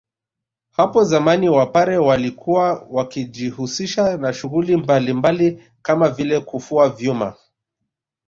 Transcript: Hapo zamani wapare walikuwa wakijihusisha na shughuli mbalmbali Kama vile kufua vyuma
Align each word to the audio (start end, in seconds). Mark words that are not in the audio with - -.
Hapo 0.71 1.03
zamani 1.03 1.49
wapare 1.49 1.97
walikuwa 1.97 2.87
wakijihusisha 2.89 4.17
na 4.17 4.33
shughuli 4.33 4.77
mbalmbali 4.77 5.63
Kama 5.81 6.09
vile 6.09 6.39
kufua 6.39 6.89
vyuma 6.89 7.33